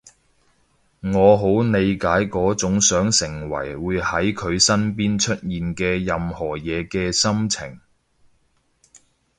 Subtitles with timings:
[1.01, 7.79] 我好理解嗰種想成為會喺佢身邊出現嘅任何嘢嘅心情